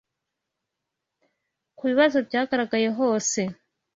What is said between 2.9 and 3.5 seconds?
hose